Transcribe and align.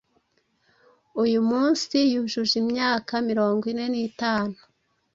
uyu 1.23 1.39
munsi 1.49 1.97
yujuje 2.13 2.55
imyaka 2.63 3.13
mirongo 3.29 3.63
ine 3.71 3.85
nitanu 3.93 4.57